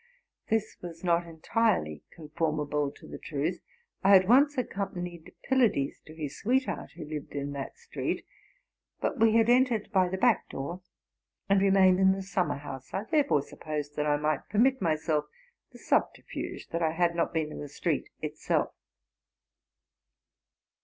This 0.49 0.77
was 0.81 1.03
not 1.03 1.27
entirely 1.27 2.01
conformable 2.09 2.89
to 2.89 3.07
the 3.07 3.19
truth. 3.19 3.59
I 4.03 4.09
had 4.09 4.27
once 4.27 4.57
accompanied 4.57 5.35
Pylades 5.47 5.99
to 6.07 6.15
his 6.15 6.39
sweetheart, 6.39 6.93
who 6.95 7.05
lived 7.05 7.33
in 7.33 7.51
that 7.51 7.77
street; 7.77 8.25
but 8.99 9.19
we 9.19 9.35
had 9.35 9.47
entered 9.47 9.91
by 9.91 10.09
the 10.09 10.17
back 10.17 10.49
door, 10.49 10.81
and 11.47 11.61
remained 11.61 11.99
in 11.99 12.13
the 12.13 12.23
summer 12.23 12.57
house. 12.57 12.91
I 12.95 13.03
therefore 13.03 13.43
supposed 13.43 13.95
that 13.95 14.07
I 14.07 14.17
might 14.17 14.49
permit 14.49 14.81
myself 14.81 15.25
the 15.71 15.77
subterfuge 15.77 16.69
that 16.69 16.81
I 16.81 16.93
had 16.93 17.13
not 17.15 17.31
been 17.31 17.51
in 17.51 17.59
the 17.59 17.69
street 17.69 18.09
itself. 18.23 18.73